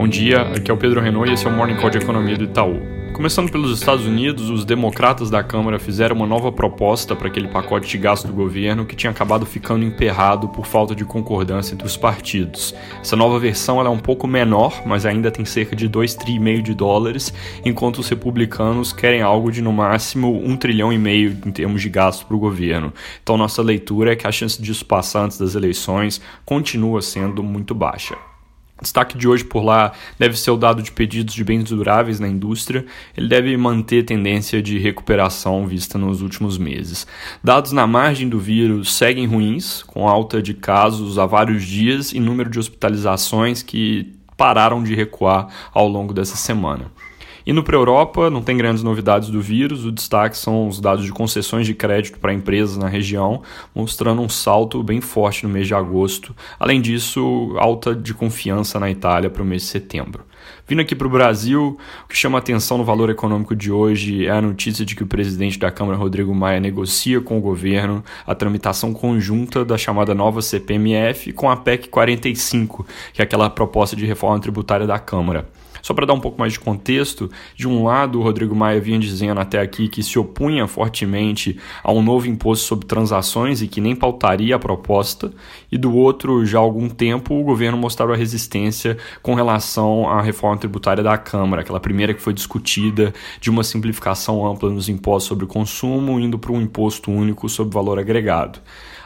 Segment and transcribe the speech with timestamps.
[0.00, 2.34] Bom dia, aqui é o Pedro Renault e esse é o Morning Call de Economia
[2.34, 2.80] do Itaú.
[3.12, 7.86] Começando pelos Estados Unidos, os democratas da Câmara fizeram uma nova proposta para aquele pacote
[7.86, 11.98] de gasto do governo que tinha acabado ficando emperrado por falta de concordância entre os
[11.98, 16.72] partidos.Essa nova versão é um pouco menor, mas ainda tem cerca de 2,5 trilhões de
[16.72, 21.82] dólares, enquanto os republicanos querem algo de no máximo 1 trilhão e meio em termos
[21.82, 22.90] de gasto para o governo.
[23.22, 27.74] Então nossa leitura é que a chance disso passar antes das eleições continua sendo muito
[27.74, 28.29] baixa.
[28.80, 32.28] Destaque de hoje por lá deve ser o dado de pedidos de bens duráveis na
[32.28, 32.86] indústria.
[33.16, 37.06] Ele deve manter tendência de recuperação vista nos últimos meses.
[37.44, 42.20] Dados na margem do vírus seguem ruins, com alta de casos há vários dias e
[42.20, 46.90] número de hospitalizações que pararam de recuar ao longo dessa semana.
[47.46, 51.04] Indo para a Europa, não tem grandes novidades do vírus, o destaque são os dados
[51.04, 53.42] de concessões de crédito para empresas na região,
[53.74, 56.34] mostrando um salto bem forte no mês de agosto.
[56.58, 60.24] Além disso, alta de confiança na Itália para o mês de setembro.
[60.66, 64.30] Vindo aqui para o Brasil, o que chama atenção no valor econômico de hoje é
[64.30, 68.34] a notícia de que o presidente da Câmara, Rodrigo Maia, negocia com o governo a
[68.34, 74.06] tramitação conjunta da chamada nova CPMF com a PEC 45, que é aquela proposta de
[74.06, 75.48] reforma tributária da Câmara.
[75.82, 78.98] Só para dar um pouco mais de contexto, de um lado, o Rodrigo Maia vinha
[78.98, 83.80] dizendo até aqui que se opunha fortemente a um novo imposto sobre transações e que
[83.80, 85.32] nem pautaria a proposta,
[85.70, 90.58] e do outro, já há algum tempo, o governo mostrava resistência com relação à reforma
[90.58, 95.44] tributária da Câmara, aquela primeira que foi discutida de uma simplificação ampla nos impostos sobre
[95.44, 98.60] o consumo, indo para um imposto único sobre valor agregado.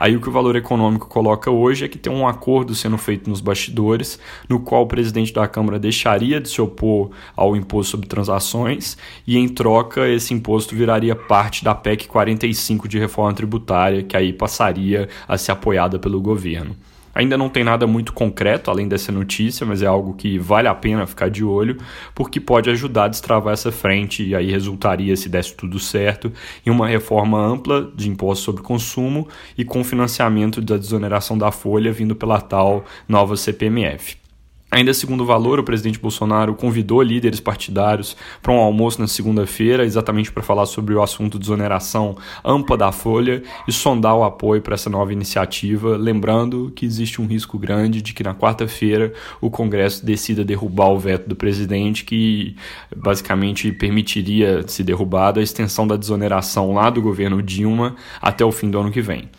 [0.00, 3.28] Aí o que o valor econômico coloca hoje é que tem um acordo sendo feito
[3.28, 8.08] nos bastidores, no qual o presidente da Câmara deixaria de se opor ao imposto sobre
[8.08, 14.16] transações e, em troca, esse imposto viraria parte da PEC 45 de reforma tributária, que
[14.16, 16.76] aí passaria a ser apoiada pelo governo.
[17.14, 20.74] Ainda não tem nada muito concreto além dessa notícia, mas é algo que vale a
[20.74, 21.76] pena ficar de olho,
[22.14, 26.32] porque pode ajudar a destravar essa frente e aí resultaria, se desse tudo certo,
[26.64, 29.26] em uma reforma ampla de imposto sobre consumo
[29.56, 34.27] e com financiamento da desoneração da folha vindo pela tal nova CPMF.
[34.70, 39.82] Ainda segundo o valor, o presidente Bolsonaro convidou líderes partidários para um almoço na segunda-feira,
[39.82, 44.60] exatamente para falar sobre o assunto de exoneração ampla da Folha e sondar o apoio
[44.60, 49.50] para essa nova iniciativa, lembrando que existe um risco grande de que na quarta-feira o
[49.50, 52.54] Congresso decida derrubar o veto do presidente, que
[52.94, 58.70] basicamente permitiria, se derrubado, a extensão da desoneração lá do governo Dilma até o fim
[58.70, 59.30] do ano que vem.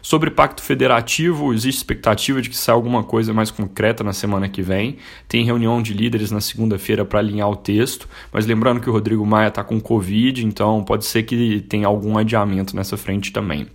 [0.00, 4.62] Sobre pacto federativo, existe expectativa de que saia alguma coisa mais concreta na semana que
[4.62, 4.96] vem.
[5.26, 9.26] Tem reunião de líderes na segunda-feira para alinhar o texto, mas lembrando que o Rodrigo
[9.26, 13.66] Maia está com Covid, então pode ser que tenha algum adiamento nessa frente também.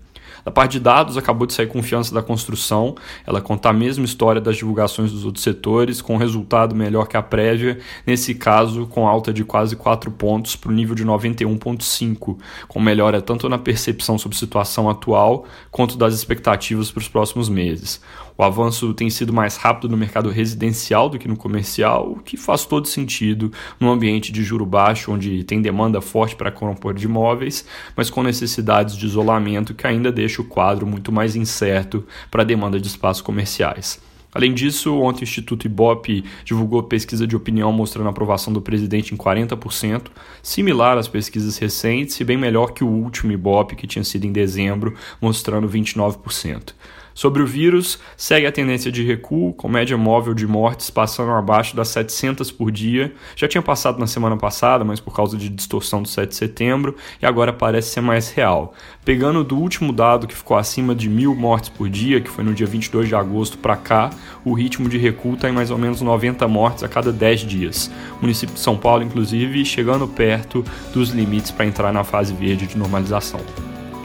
[0.44, 2.96] Da parte de dados, acabou de sair confiança da construção,
[3.26, 7.24] ela conta a mesma história das divulgações dos outros setores, com resultado melhor que a
[7.24, 12.38] prévia, nesse caso com alta de quase 4 pontos para o nível de 91,5,
[12.68, 17.48] com melhora tanto na percepção sobre a situação atual quanto das expectativas para os próximos
[17.48, 18.02] meses.
[18.38, 22.36] O avanço tem sido mais rápido no mercado residencial do que no comercial, o que
[22.36, 27.06] faz todo sentido num ambiente de juro baixo, onde tem demanda forte para compor de
[27.06, 27.66] imóveis,
[27.96, 32.46] mas com necessidades de isolamento que ainda deixa o quadro muito mais incerto para a
[32.46, 34.02] demanda de espaços comerciais.
[34.34, 39.14] Além disso, ontem o Instituto Ibope divulgou pesquisa de opinião mostrando a aprovação do presidente
[39.14, 40.08] em 40%,
[40.42, 44.32] similar às pesquisas recentes e bem melhor que o último Ibope, que tinha sido em
[44.32, 46.74] dezembro, mostrando 29%.
[47.13, 51.75] Sobre o vírus, segue a tendência de recuo, com média móvel de mortes passando abaixo
[51.75, 53.13] das 700 por dia.
[53.35, 56.96] Já tinha passado na semana passada, mas por causa de distorção do 7 de setembro,
[57.22, 58.73] e agora parece ser mais real.
[59.06, 62.53] Pegando do último dado que ficou acima de mil mortes por dia, que foi no
[62.53, 64.09] dia 22 de agosto para cá,
[64.44, 67.91] o ritmo de recuo está em mais ou menos 90 mortes a cada 10 dias.
[68.18, 72.66] O município de São Paulo, inclusive, chegando perto dos limites para entrar na fase verde
[72.66, 73.40] de normalização.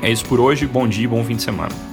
[0.02, 1.87] É isso por hoje, bom dia e bom fim de semana.